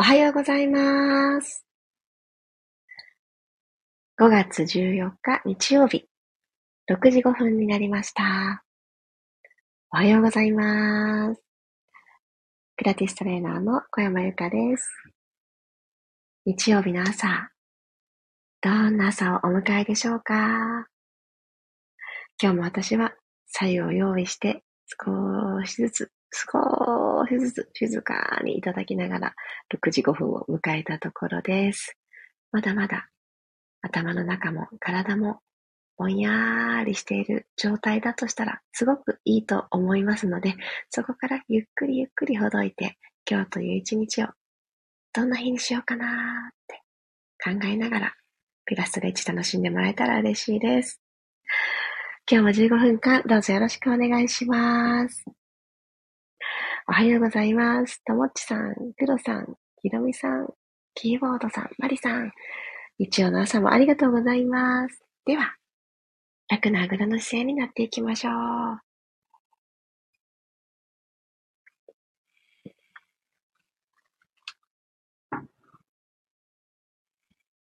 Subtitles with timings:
[0.00, 1.66] おはようございます。
[4.18, 6.06] 5月14日日曜日、
[6.90, 8.64] 6時5分になりました。
[9.92, 11.42] おはようございます。
[12.78, 14.88] ピラティストレーナーの小山由かです。
[16.46, 17.50] 日曜日の朝、
[18.62, 20.86] どんな朝をお迎えでしょうか
[22.42, 23.12] 今日も私は
[23.48, 29.34] 左右を用意して少しずつ少しずつ静かにいただきながら
[29.74, 31.96] 6時5分を迎えたところです。
[32.52, 33.08] まだまだ
[33.82, 35.40] 頭の中も体も
[35.96, 40.54] ぼんやーりしている状態だとしたらすごくいいと思いますので、
[40.88, 42.96] そこからゆっくりゆっくりほどいて
[43.28, 44.28] 今日という一日を
[45.12, 46.82] どんな日にしようかなーって
[47.42, 48.14] 考えながら
[48.64, 51.00] ピラストレッチ楽しんでもらえたら嬉しいです。
[52.30, 55.39] 今日も15分間どうぞよろしくお願いします。
[56.90, 58.02] おはようございます。
[58.04, 60.48] ともっちさん、くろさん、ひろみさん、
[60.92, 62.32] キーボードさん、まりさん。
[62.98, 65.00] 日曜の朝もありがとうございます。
[65.24, 65.54] では、
[66.48, 68.80] 楽なあぐらの姿勢になっていきましょう。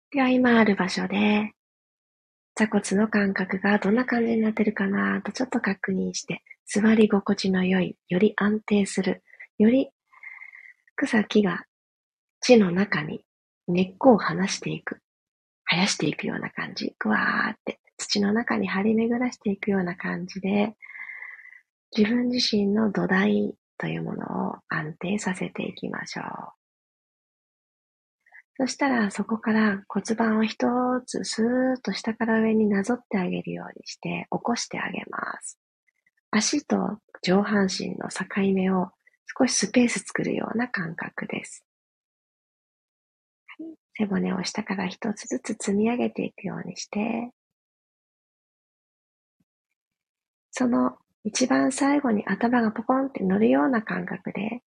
[0.10, 1.52] では、今ある場所で、
[2.56, 9.24] 座骨の感覚がどんな感じになってるかなとちょっと確認して、座り心地の良い、より安定する、
[9.60, 9.90] より
[10.96, 11.66] 草木が
[12.40, 13.26] 地の中に
[13.68, 15.02] 根っこを離していく、
[15.70, 20.76] 生やしていくような感じ、ぐわーって土の中に張り巡らしていくような感じで、
[21.96, 26.26] 自分自身の土台というものを安定させていきましょう。
[28.62, 30.68] そしたらそこから骨盤を一
[31.06, 35.60] つスーッと下から上になぞってあげるようにして起こしてあげます。
[36.32, 38.92] 足と上半身の境目を
[39.38, 41.64] 少しスペース作るような感覚です。
[43.98, 47.32] 背骨を下から一つずつ積み上げていくようにして、
[50.52, 54.62] その一番最後に頭がポコンって乗るような感覚で、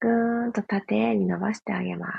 [0.00, 2.12] ぐーんと縦に伸ばしてあげます。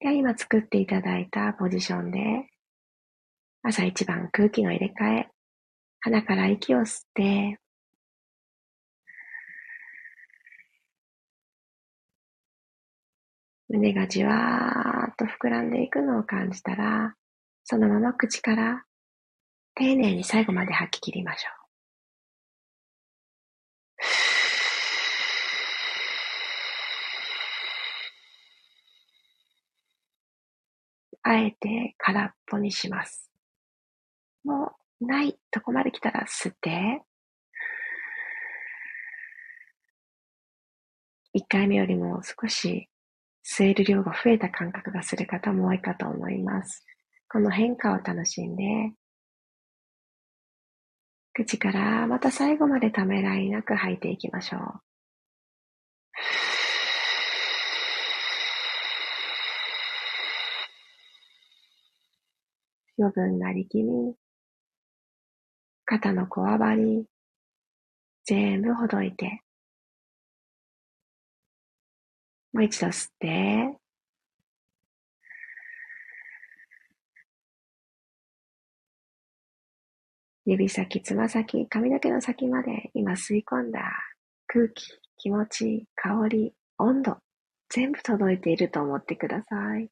[0.00, 2.46] では今作っていただいたポジションで、
[3.62, 5.28] 朝一番空気の入れ替え、
[6.00, 7.58] 鼻から息を吸って、
[13.70, 17.14] 胸がじわーっと膨らんでいくのを感じたら、
[17.64, 18.84] そのまま口から
[19.74, 21.58] 丁寧に最後まで吐き切りましょう。
[31.24, 33.30] あえて空っぽにします。
[34.44, 37.02] もうないとこまで来たら吸って、
[41.34, 42.88] 一回目よりも少し
[43.50, 46.84] 吸える量が増えた感覚がする方も多いかと思います。
[47.30, 48.92] この変化を楽しんで、
[51.32, 54.60] 口からまた最後までためらいなく吐いていきましょう。
[63.00, 64.14] 余分な力み、
[65.86, 67.06] 肩のこわばり、
[68.26, 69.42] 全部ほどいて、
[72.58, 73.78] もう一度吸って、
[80.44, 83.78] 指先、つま先、髪の毛の先まで今吸い込んだ
[84.48, 84.88] 空気、
[85.18, 87.18] 気持ち、香り、温度、
[87.68, 89.88] 全部届いていると思ってください。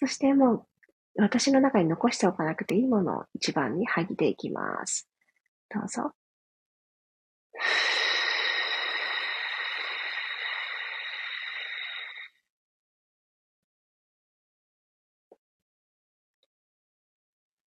[0.00, 0.66] そしてもう
[1.14, 5.08] 私の中に残しておかなくていいものを一番に吐いていきます。
[5.72, 6.10] どうぞ。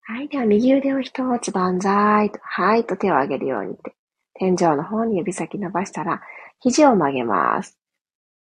[0.06, 0.28] はい。
[0.28, 2.84] では、右腕を一つ万歳と、はい。
[2.84, 3.78] と手を上げるように。
[4.34, 6.20] 天井の方に指先伸ばしたら、
[6.60, 7.78] 肘を曲げます。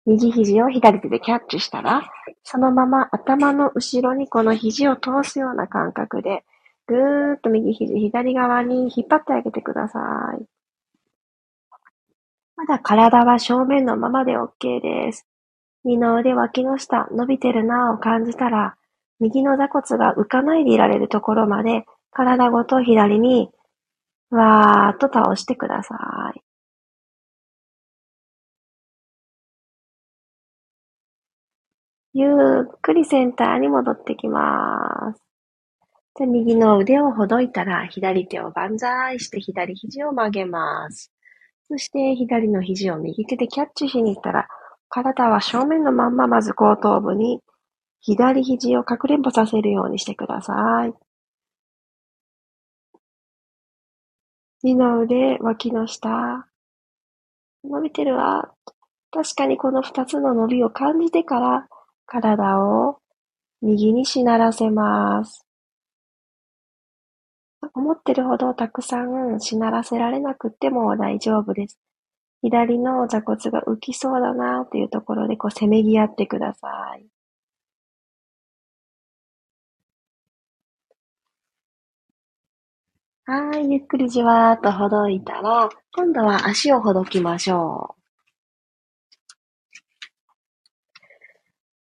[0.04, 2.02] 右肘を左手でキャッチしたら、
[2.42, 6.44] そのまま頭の後ろにこの肘を通すような感覚で、
[6.88, 10.00] ぐーっと右肘左側に引っ張ってあげてくださ
[10.36, 10.44] い。
[12.56, 15.28] まだ体は正面のままで OK です。
[15.84, 18.76] 二の腕脇の下伸びてるなぁを感じたら、
[19.22, 23.50] 右の座骨が浮かないでいられるところまで、体ごと左に、
[24.30, 25.94] わーっと倒してくださ
[26.34, 26.42] い。
[32.14, 35.22] ゆっくりセンターに戻ってきます。
[36.16, 41.12] じゃ右の腕をほどいたら、左手を万歳して左肘を曲げます。
[41.68, 44.48] そして左の肘を右手でキャッチしに行ったら、
[44.88, 47.40] 体は正面のまんままず後頭部に
[48.02, 50.94] 左肘をかくれんぼさせるようにしてください。
[54.64, 56.46] 二の腕、脇の下。
[57.64, 58.52] 伸びてるわ。
[59.12, 61.68] 確かにこの二つの伸びを感じてから
[62.06, 62.98] 体を
[63.60, 65.46] 右にしならせます。
[67.74, 71.78] 思ってるほどたくさんしならせられなくても大丈夫です。
[72.42, 77.11] 左の座骨が浮きそうだなっていうところでこうせめぎ合ってください。
[83.24, 87.94] はい、ゆっくりじわーっとほどいたら、今度は足をほどきましょ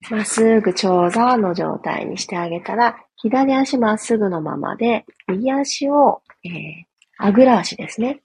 [0.09, 0.15] う。
[0.15, 6.85] まっすぐ長座の状態にしてあげたら、左足まっすぐのままで、右足を、えー、
[7.19, 8.21] あぐら足ですね。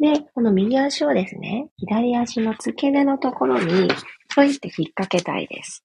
[0.00, 3.88] で、この右足をですね、左足の付け根のところに、
[4.30, 5.84] ちょいって引っ掛けたいです。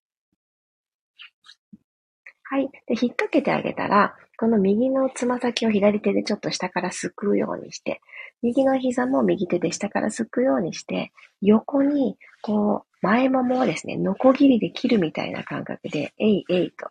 [2.43, 2.69] はい。
[2.87, 8.01] で、引っ掛けてあげたら、この右のつま先を左手でちょっと下からすくうようにして、
[8.43, 11.11] 右の膝も右手で下からすくうようにして、
[11.41, 16.89] 横に、こう、前ももをですね、ノコギリで切るみたいな感覚で、えいえいと、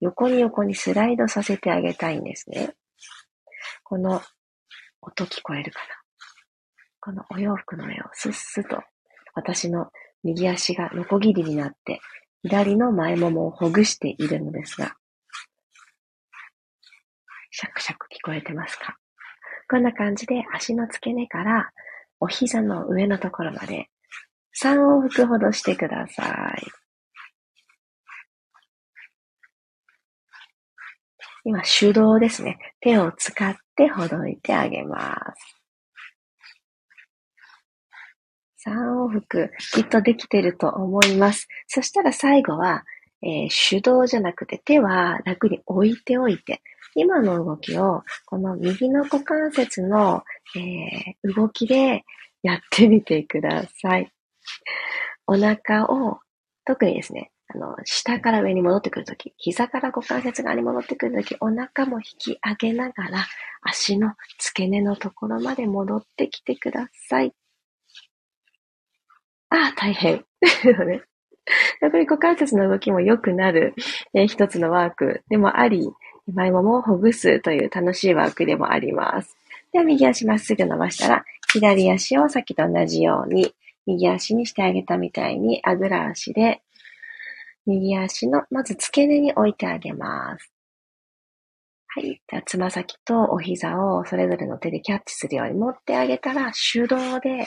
[0.00, 2.74] 横に横にスライドさせてあげたいんですね。
[3.84, 4.20] この、
[5.00, 5.84] 音聞こえるかな？
[7.00, 8.82] このお洋服の上をスッスと、
[9.34, 9.90] 私の
[10.24, 12.00] 右足がノコギリになって、
[12.42, 14.96] 左の前ももをほぐしているのですが、
[17.60, 18.96] シャクシャク聞こえてますか？
[19.68, 21.72] こんな感じで足の付け根から
[22.20, 23.88] お膝の上のところまで
[24.62, 26.62] 3往復ほどしてください。
[31.42, 32.58] 今手動ですね。
[32.78, 35.16] 手を使ってほどいてあげま
[38.62, 38.68] す。
[38.68, 41.48] 3往復、きっとできてると思います。
[41.66, 42.84] そしたら最後は、
[43.22, 46.62] えー、手動じゃなくて手は楽に置いておいて、
[46.94, 50.24] 今の動きを、この右の股関節の、
[50.56, 52.04] えー、動きで
[52.42, 54.10] やってみてください。
[55.26, 56.20] お腹を、
[56.64, 63.26] 特にですね、あの、下から上に戻ってくるとき、膝から股関節側に戻ってくるとき、お腹も引き上げながら、
[63.62, 67.32] 足の付け根のところまで戻ってきてください。
[69.50, 70.24] ああ、大変。
[71.80, 73.74] やっぱり股関節の動きも良くなる、
[74.14, 75.90] えー、一つのワークでもあり、
[76.32, 79.36] 前ももをほぐすという楽しいワークでもあります。
[79.72, 83.54] では、右足まっすぐ伸ばしたら、左足をさっきと同じように、
[83.86, 86.62] 右足にしてあげたみたいに、あぐら足で、
[87.66, 90.52] 右足の、まず付け根に置いてあげます。
[91.88, 92.20] はい。
[92.28, 97.46] では、つま先とお膝をそれぞれの手でキャッチするように持ってあげたら、手動で、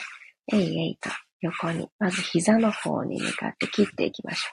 [0.52, 1.08] えいえいと
[1.42, 4.50] 横に、まず膝の方に向かって切っていきましょ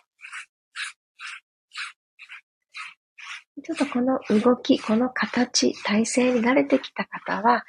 [3.57, 3.61] う。
[3.61, 7.65] ちょっとこの動き、この形、体勢に慣れてきた方は、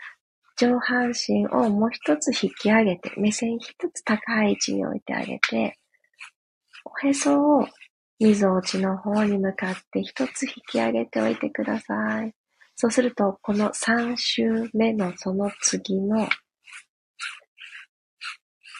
[0.56, 5.78] 上半身をもう一つ引き上げて、目線一つ高い位置に置いてあげて、
[6.84, 7.66] おへそを
[8.18, 12.34] 溝落ちの方に向かって一つ引き上げておいてください。
[12.76, 16.28] そうすると、この3周目のその次の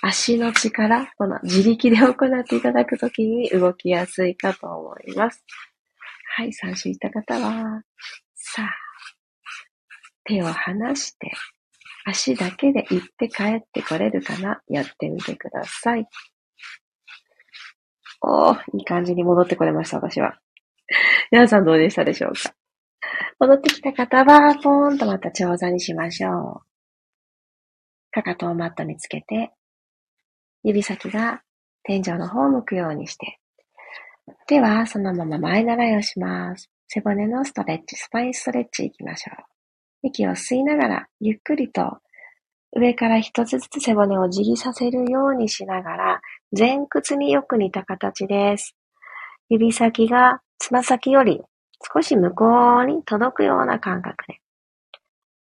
[0.03, 5.45] 足の力、この自力で行っていただくときに動きやすいかと思います。
[6.37, 7.83] はい、参集した方は、
[8.35, 8.71] さあ、
[10.25, 11.31] 手を離して、
[12.07, 16.07] 足だけで行って帰ってこれるかなやってみてください。
[18.23, 20.39] おー、いい感じに戻ってこれました、私は。
[21.31, 22.55] 皆さんどうでしたでしょうか？
[23.39, 26.71] 戻ってきた方は、ポーンとまた長座にしましょう。
[28.13, 29.53] かかとをマットにつけて、
[30.63, 31.43] 指先が
[31.83, 33.39] 天井の方を向くようにして、
[34.47, 36.71] では、そのまま前習いをします。
[36.89, 40.09] 背骨のストレッチ、スパインストレッチいきましょう。
[40.09, 41.99] 息を吸いながら、ゆっくりと
[42.73, 46.21] 上から一つずつ背骨をじりさせるようにしながら、
[46.57, 48.77] 前屈によく似た形です。
[49.49, 51.43] 指先がつま先より
[51.93, 52.47] 少し向こ
[52.83, 54.41] うに届くような感覚で。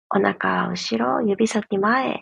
[0.09, 2.21] お腹は後ろ、指先前。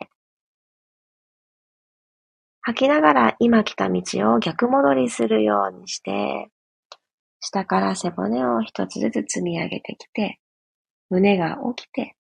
[2.61, 4.01] 吐きながら今来た道
[4.33, 6.49] を逆戻りするようにして、
[7.39, 10.39] 下から背骨を一つずつ積み上げてきて、
[11.09, 12.15] 胸が起きて、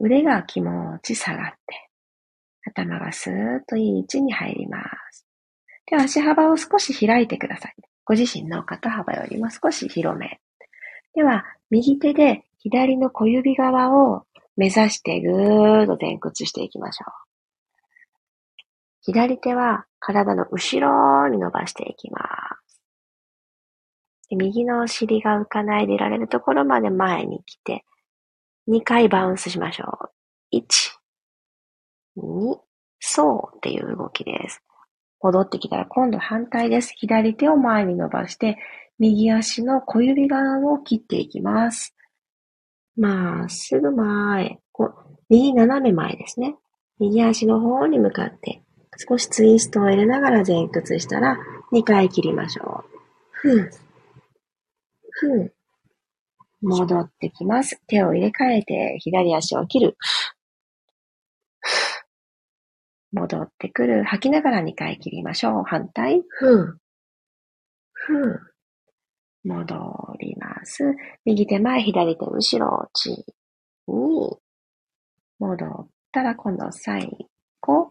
[0.00, 1.90] 腕が気持ち下がって、
[2.66, 4.78] 頭がスーッといい位置に入りま
[5.12, 5.26] す。
[5.86, 7.74] で足幅を少し開いてください。
[8.04, 10.40] ご自身の肩幅よりも少し広め。
[11.14, 14.24] では、右手で左の小指側を
[14.56, 17.25] 目指してぐーっと前屈していきましょう。
[19.06, 22.18] 左手は体の後ろに伸ばしていきま
[22.68, 22.82] す。
[24.32, 27.84] 右のお尻が浮かないでいられるところまで前に来て、
[28.68, 30.10] 2回バウンスしましょ
[30.52, 30.56] う。
[30.56, 30.64] 1、
[32.18, 32.58] 2、
[32.98, 34.60] そうっていう動きです。
[35.22, 36.92] 戻ってきたら今度反対です。
[36.96, 38.58] 左手を前に伸ばして、
[38.98, 41.94] 右足の小指側を切っていきます。
[42.96, 44.58] まっすぐ前。
[45.28, 46.56] 右斜め前ですね。
[46.98, 48.64] 右足の方に向かって、
[48.96, 51.38] 少しツイストを入れながら前屈したら、
[51.72, 52.96] 2回切りましょう。
[53.30, 53.70] ふん。
[55.10, 55.52] ふん。
[56.62, 57.80] 戻ってきます。
[57.86, 59.96] 手を入れ替えて、左足を切る。
[63.12, 64.04] 戻ってくる。
[64.04, 65.62] 吐きながら2回切りましょう。
[65.64, 66.22] 反対。
[66.28, 66.78] ふん。
[67.92, 68.40] ふん。
[69.44, 69.74] 戻
[70.18, 70.82] ります。
[71.24, 73.24] 右手前、左手後ろ、ち、
[73.88, 74.36] に。
[75.38, 77.28] 戻ったら今度最
[77.60, 77.90] 後。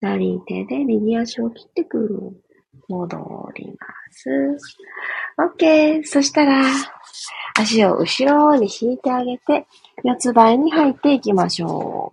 [0.00, 2.42] 左手で右足を切ってくる。
[2.88, 3.16] 戻
[3.54, 3.76] りま
[4.10, 4.28] す。
[5.38, 6.04] OK。
[6.04, 6.64] そしたら、
[7.58, 9.66] 足を後ろに引いてあげて、
[10.02, 12.12] 四つ倍に入っていきましょ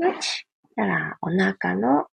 [0.00, 0.06] う。
[0.06, 0.46] よし。
[0.76, 2.06] たら、お腹の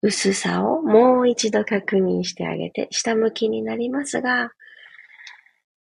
[0.00, 4.52] 薄さをもう一度確認してあげて、下向きになりますが、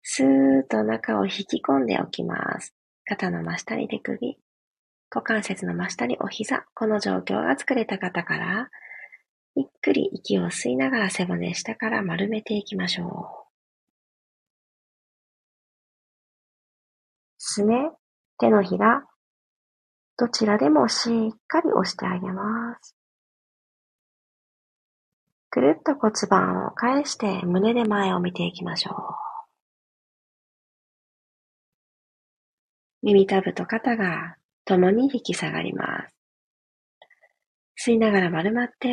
[0.04, 2.76] スーッと中を引き込んでおきます。
[3.06, 4.38] 肩の真下に手首、
[5.14, 6.66] 股関節の真下にお膝。
[6.74, 8.70] この状況が作れた方から、
[9.56, 13.52] ゆっくり息を吸いながら背骨下から丸めていきましょう。
[17.38, 17.92] すね、
[18.38, 19.04] 手のひら、
[20.18, 22.96] どちらでもしっかり押してあげます。
[25.50, 28.96] くるっと骨盤を返して胸で前を見ていきましょう。
[33.02, 34.38] 耳たぶと肩が
[34.72, 36.08] 共に引き下がりま
[37.76, 37.90] す。
[37.90, 38.88] 吸いながら丸まって、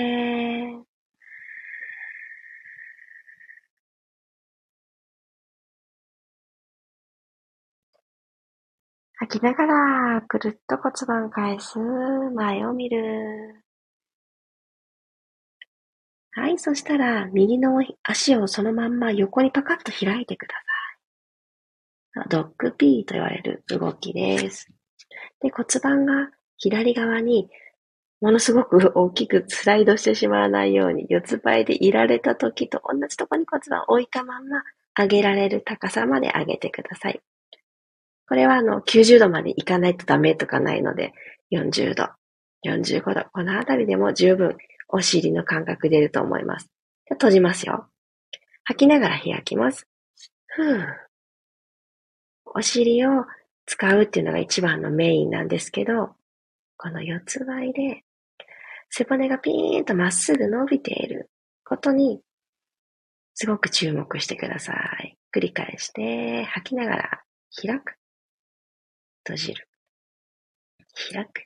[9.19, 13.63] 吐きながらくるっと骨盤返す、前を見る。
[16.33, 20.55] はい、そしたら、右の足をそのまんま横にパカッと開いてくだ
[22.17, 22.29] さい。
[22.31, 24.67] ドッグピーと言われる動きです。
[25.41, 27.49] で、骨盤が左側に
[28.21, 34.63] ものすごく大きくスライドしてしまわないように、四つ倍でいられた時と同じとこに骨盤を置いたまんま
[34.99, 37.21] 上げられる高さまで上げてください。
[38.29, 41.13] これはあの90度までいかないとダメとかないので、
[41.53, 42.09] 40度、
[42.67, 44.57] 45度、このあたりでも十分
[44.89, 46.69] お尻の感覚出ると思います。
[47.11, 47.87] 閉じますよ。
[48.65, 49.87] 吐きながら開きます。
[50.47, 50.87] ふぅ。
[52.45, 53.25] お尻を
[53.69, 56.15] 使うっていうのが一番のメインなんですけど、
[56.79, 58.03] この四つ倍で
[58.89, 61.31] 背骨がピーンとまっすぐ伸びている
[61.65, 62.23] ことに
[63.35, 65.19] すごく注目してください。
[65.37, 67.23] 繰り返して吐きながら
[67.55, 67.97] 開く。
[69.25, 69.69] 閉じる。
[71.13, 71.45] 開く。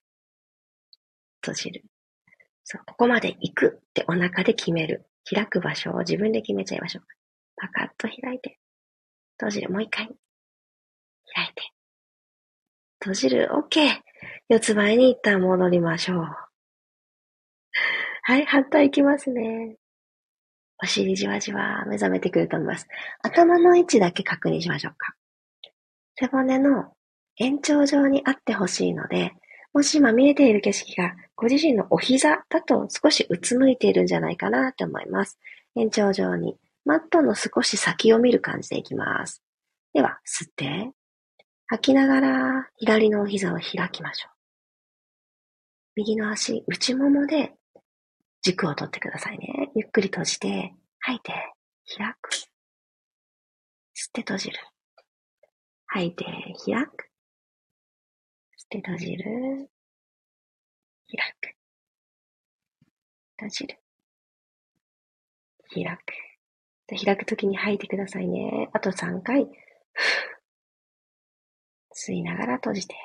[1.41, 1.83] 閉じる。
[2.63, 5.09] そう、ここまで行くってお腹で決める。
[5.29, 7.05] 開く場所を自分で決めちゃいましょう。
[7.57, 8.61] パカッと開いて。
[9.39, 9.71] 閉じる。
[9.71, 10.07] もう一回。
[11.35, 11.82] 開いて。
[13.03, 13.51] 閉じる。
[13.53, 14.01] OK。
[14.49, 16.27] 四つ前に一旦戻りましょう。
[18.23, 19.77] はい、反対いきますね。
[20.81, 22.87] お尻じわじわ目覚めてくると思います。
[23.23, 25.15] 頭の位置だけ確認しましょうか。
[26.15, 26.93] 背骨の
[27.39, 29.33] 延長上にあってほしいので、
[29.73, 35.39] もし今見えている景色がご自身のお膝だと少しうつむいているんじゃないかなと思います。
[35.75, 39.43] 延長上にマットの少し先を見る感じでいきます。
[39.93, 40.93] では、吸って、
[41.73, 44.33] 吐きながら左のお膝を開きましょう。
[45.97, 47.55] 右の足、内ももで
[48.43, 49.71] 軸を取ってくださいね。
[49.75, 51.33] ゆっくり閉じて、吐いて、
[51.97, 52.35] 開く。
[52.35, 54.59] 吸って閉じる。
[55.87, 57.09] 吐いて、開く。
[58.69, 59.71] で、閉じる。
[61.09, 61.57] 開く。
[63.39, 63.79] 閉じる。
[65.73, 67.03] 開く。
[67.03, 68.69] 開くときに吐いてくださいね。
[68.75, 69.49] あと3回。
[72.05, 72.97] 吸いながら閉じて。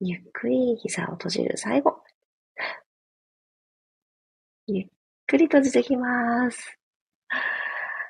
[0.00, 1.56] ゆっくり膝を閉じる。
[1.56, 2.02] 最後。
[4.66, 4.86] ゆっ
[5.26, 6.78] くり閉じてきます。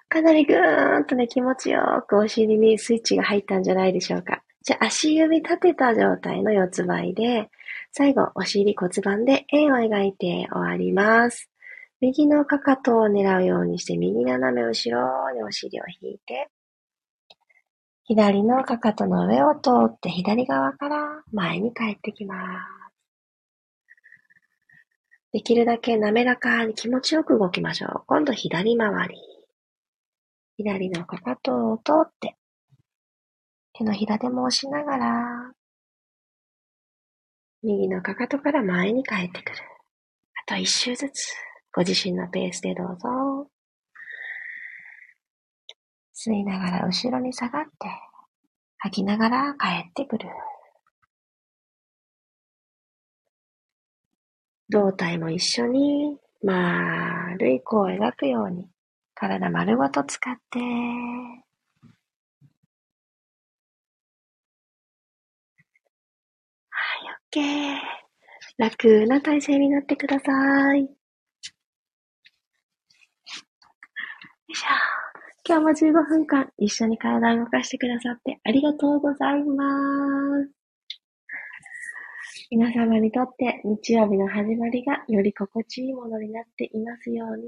[0.08, 4.42] かなりぐーんとね、気持ちよくお尻にスイッチが入ったんじゃないでしょうか。
[4.62, 7.48] じゃあ足指立てた状態の四つ倍で、
[7.92, 11.50] 最後お尻骨盤で円を描いて終わります。
[12.00, 16.48] 右のかかとを狙うようにして、右斜め後ろにお尻を引いて、
[18.12, 22.92] 左のかかとの上を通って左側から前に帰ってきます。
[25.32, 28.02] できるだけ滑らかに気持ちよく動きましょう。
[28.08, 29.14] 今度左回り。
[30.56, 32.34] 左のかかとを通って、
[33.74, 35.52] 手のひらでも押しながら、
[37.62, 39.58] 右のかかとから前に帰ってくる。
[40.48, 41.32] あと一周ずつ、
[41.72, 43.48] ご自身のペースでどうぞ。
[46.22, 47.70] 吸いながら後ろに下がって、
[48.78, 50.28] 吐きながら帰ってくる。
[54.68, 58.68] 胴体も一緒に丸い弧を描くように
[59.14, 60.64] 体丸ごと使って、は
[67.34, 67.40] い、
[67.78, 67.78] OK。
[68.58, 70.80] 楽な体勢になってください。
[70.82, 70.88] よ
[74.48, 74.89] いしょ。
[75.50, 79.64] 今日も15分間一緒に体を動かしてくださってありがとうございま
[80.44, 80.50] す。
[82.52, 87.42] 皆様にとって日曜日の始まりがより心地いいものになっていますように。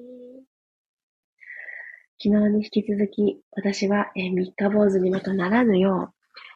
[2.20, 6.12] 昨日に引き続き私は、えー、三日坊主にまたならぬよ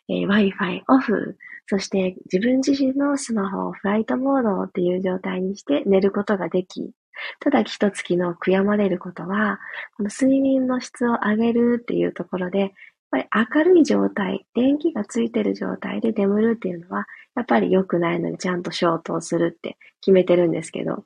[0.09, 1.39] う、えー、Wi-Fi オフ、
[1.69, 6.91] そして自分自身のスマホをフライトモードっていう状態にして寝ることができ、
[7.41, 9.61] ただ一月の悔やまれることは、
[9.97, 12.71] この睡眠の質を上げるっていうところで、やっ
[13.11, 21.05] ぱり明るい状態、電気がついてる状態で眠るっていうのは、やっぱり良くないのにちゃんと消灯するって決めてるんですけど、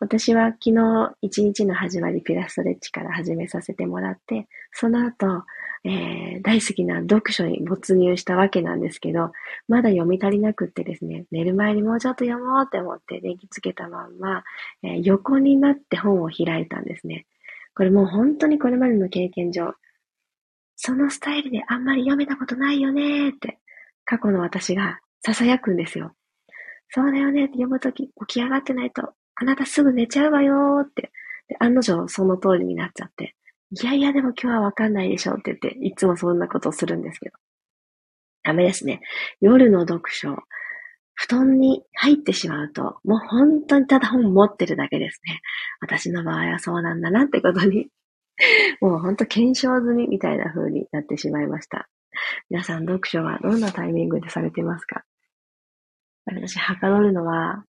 [0.00, 5.44] 私は昨日一日の始まりピラストレッチから始めさせてもらって、その後、
[5.84, 9.32] えー、大好きな読書に没入したわけなんですけど、
[9.66, 14.44] まだ読み足りなくってですね、寝る前にもうちょっと読もうって思って電気つけたまんま、
[14.82, 17.26] えー、横になって本を開いたんですね。
[17.74, 19.74] これもう本当にこれまでの経験上、
[20.76, 23.58] そのスタイルであんまり読めたことないよねって、
[24.04, 26.12] 過去の私が囁くんですよ。
[26.90, 31.10] そうだよねって読むとき起き上がってないと、あなたすぐ寝ちゃうわよって。
[31.58, 33.34] 案の定その通りになっちゃって。
[33.74, 37.36] いやいや、でも今日はわかんないでしょって言って、いつもそんなことをするんですけど。
[38.42, 39.00] ダメですね。
[39.40, 40.36] 夜の読書、
[41.14, 45.40] 布団に入ってしまうと、もう本当にただ本持ってるだけですね。
[45.80, 47.88] 私の場合はそうなんだなってことに、
[48.82, 51.88] もう本当検証済みみたいな風になってしまいました。
[52.50, 55.04] 皆さん読書はどんなタイミングでされてますか？
[56.26, 57.64] 私、はかどるのは、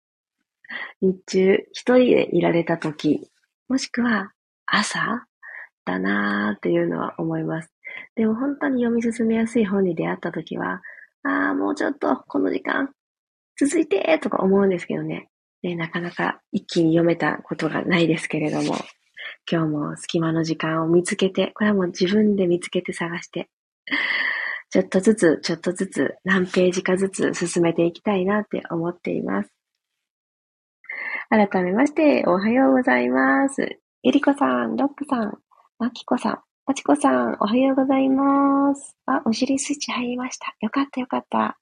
[1.02, 3.30] 日中一人でいられた時、
[3.68, 4.32] もしくは
[4.66, 5.28] 朝
[5.86, 7.72] だなーっていうのは思います。
[8.15, 10.82] でも本当に読み進めやすい本に出会ったときは、
[11.24, 12.89] ああ、もうちょっとこの時間
[13.60, 15.30] 続いてとか思うんですけどね。
[15.62, 18.76] で、なかなか一気に読めたことがないですけれども、
[19.50, 23.50] 今日も隙間の時間を見つけて、これはもう自分で見つけて探して、
[24.72, 29.54] ちょっとずつ、ちょっとずつ、何ページかずつ進めていきたいなって思っています。
[31.30, 33.80] 改めまして、おはようございます。
[34.02, 35.38] ゆりこさん、ロックさん、
[35.82, 38.96] まきこさん、まちこさん、おはようございます。
[39.08, 40.56] あ、お尻スイッチ入りました。
[40.62, 41.58] よかったよかった。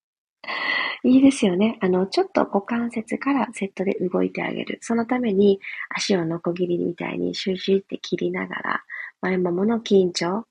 [1.06, 1.78] いいですよね。
[1.80, 4.80] あの、ちょっと股関節からセットで動いてあげる。
[4.82, 5.62] そのために
[5.96, 8.84] 足をノコギリみたいにシュシュって切りながら、
[9.22, 10.44] 前ももの緊張、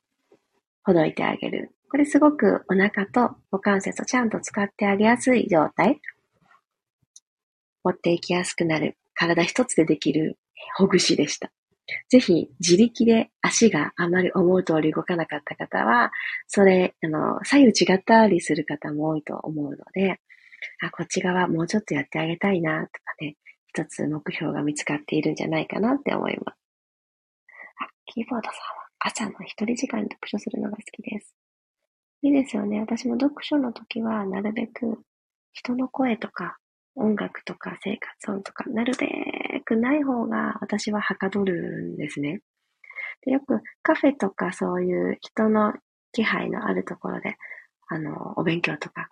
[0.82, 1.70] ほどいてあげる。
[1.90, 6.00] これすごくお腹と股関節をちゃんと使ってあげやすい状態。
[7.84, 8.96] 持っていきやすくなる。
[9.12, 10.38] 体一つでできる
[10.78, 11.52] ほぐしでした。
[12.08, 16.10] ぜひ自力で足があまり思う通り動かなかった方は、
[16.46, 20.20] それ、あの、左右違ったりする方も多いと思うので、
[20.82, 23.36] あ、こっち側もうちょっとやってあげたいな、とかね、
[23.68, 26.58] 一つ目標が見つかっているんじゃないかなって思います。
[27.80, 31.34] あ、キーボードさんは朝の一人時間に読書するのが好きです。
[32.22, 32.80] いいですよね。
[32.80, 35.04] 私も読書の時はなるべく
[35.52, 36.58] 人の声とか
[36.98, 42.40] 音楽とか生活音とか、なるべくない方が私ははかどるんですね。
[43.22, 45.72] でよくカフェとかそういう人の
[46.12, 47.36] 気配のあるところで、
[47.88, 49.08] あの、お勉強とか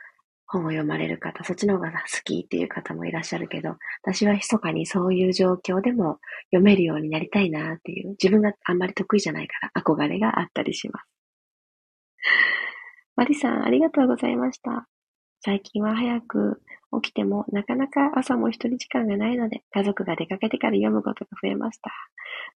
[0.46, 6.18] 本を読まれる方、そっちの方が好きっていう方もいらっしゃるけど、私は密かにそういう状況でも
[6.50, 11.06] 読めるようになりたいなっていう、自分があんまり得意じゃないから憧れがあったりします。
[13.16, 14.86] マリさん、ありがとうございました。
[15.40, 16.62] 最近は早く
[17.02, 21.90] 起きてもなかなか朝も一人時間がないので、家族が出かけてから読むことが増えました。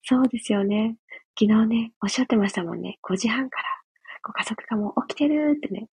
[0.04, 0.98] そうですよね。
[1.39, 2.98] 昨日ね、おっしゃってましたもんね。
[3.04, 3.63] 5時半から
[4.24, 5.88] ご家族がもう起きてるってね。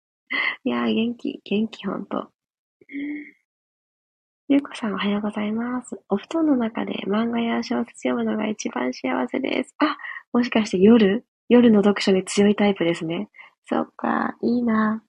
[0.64, 2.30] いやー、元気、元気ほんと。
[4.48, 6.00] ゆうこさんおはようございます。
[6.10, 9.76] お布団の中で漫画や小説読むのが一番幸せです。
[9.80, 9.98] あ、
[10.34, 11.26] もしかして夜？
[11.50, 13.30] 夜の読書に強いタイプですね。
[13.68, 15.04] そっか、いいな。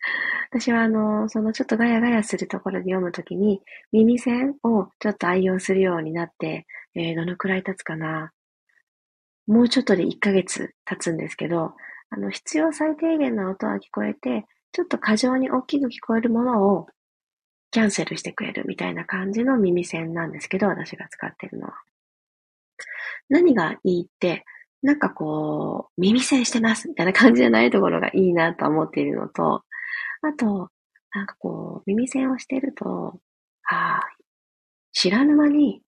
[0.50, 8.32] 私はあの、そのちょっとガヤガヤするところで読むときに、耳栓をちょっと愛用するようになって、えー、どのくらい経つかな。
[9.46, 11.74] もうちょっとで1ヶ月経つんですけど、
[12.10, 16.86] あの、必要最低限の音は聞こえて、ちょっと過剰に大きく聞こえるものを
[17.70, 21.74] キャンセルしてくれるみたいな感じの耳栓なんですけど、私が使ってるのは。
[23.28, 24.44] 何がいいって、
[24.82, 29.64] なんかこう、耳栓してますみたいな感じじゃないところがいいなと思っているのと、
[30.22, 30.70] あと、
[31.14, 33.20] なんかこう、耳栓をしてると、
[33.70, 34.18] ああ、
[34.92, 35.82] 知らぬ間に、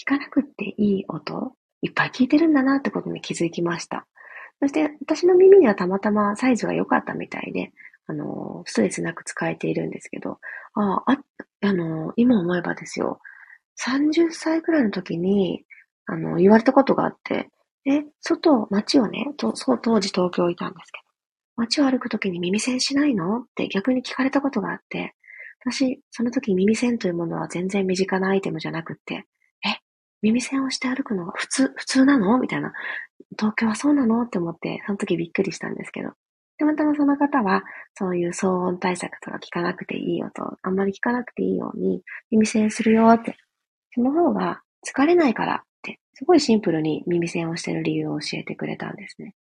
[0.00, 4.06] 聞かなくっていい音、いっぱい聞いてるんだなってことに気づきました。
[4.60, 7.72] そして、私の耳にはたまたまサイズが良かったみたいで、
[8.06, 10.38] あの、ストレスなく使えているんですけど、
[10.74, 11.18] ああ、
[11.62, 13.20] あの、今思えばですよ、
[13.76, 15.64] 30歳くらいの時に、
[16.06, 17.50] あの、言われたことがあって、
[17.86, 21.01] え、外、街をね、とそう、当時東京いたんですけど、
[21.56, 23.40] 街を歩くときに耳栓しないの？
[23.40, 25.14] って逆に聞かれたことがあって、
[25.64, 29.26] 私、その時耳栓というものは全然身近なアイテムじゃなくって、
[29.64, 29.78] え、
[30.22, 32.38] 耳栓をして歩くのが普通、普通なの？
[32.38, 32.72] みたいな。
[33.38, 34.22] 東京はそうなの？
[34.22, 36.10] って思って、その時びっくりしたんですけど。
[36.58, 37.62] たまたまその方は、
[37.94, 43.36] そういう騒音対策とか聞かなくていいよと、あんまり聞かなくていいように、耳栓するよって。
[43.94, 49.34] その方が疲れないからって、すごいシンプルに耳栓をしてる理由を教えてくれたんですね。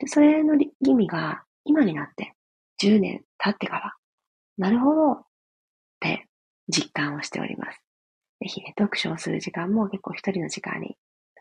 [0.00, 2.34] で、それの意味が、今になって、
[2.82, 3.94] 10年経ってから、
[4.58, 5.26] なるほどっ
[6.00, 6.26] て
[6.68, 7.80] 実感をしております。
[8.40, 10.96] ぜひね、読書をする時間も結構一人の時間に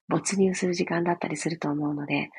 [0.09, 2.29] 没入する時間だったりすると思うので、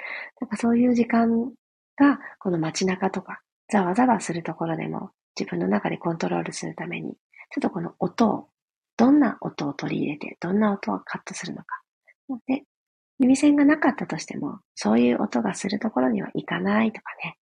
[0.40, 1.52] なんかそういう時間
[1.96, 7.16] が、この街中とか、ざわざわするところでも自分の中でコントロールするために、ちょ
[7.60, 8.48] っとこの音を、
[8.96, 11.80] どんな音を取り入れて、どんな音をカットするのか。
[12.46, 12.64] で、
[13.20, 17.24] 耳栓がなかったとしても、そういう音がするところには行かないとかね。
[17.24, 17.34] やっ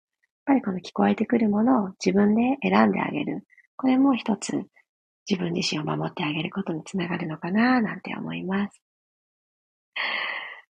[0.45, 3.45] ぱりこの聞こえてくるものを自分で選んであげる。
[3.77, 4.65] これも一つ
[5.29, 8.81] 自分自身を守ってあげることにつながるのかななんて思います。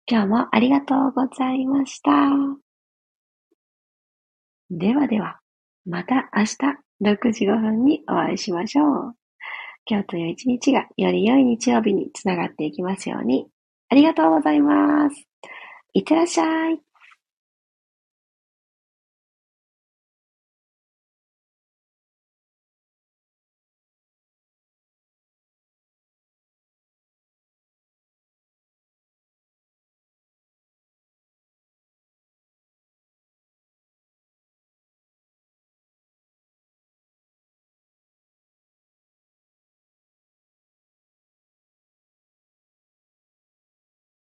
[0.06, 2.10] 今日もありがとうございました。
[4.70, 5.40] ではでは、
[5.86, 6.56] また明日
[7.02, 9.14] 6時5分にお会いしましょう。
[9.86, 13.46] 今日という一日がより良い日曜日につながっていきますように。
[13.90, 15.26] ありがとうございます。
[15.94, 16.80] いってらっしゃい。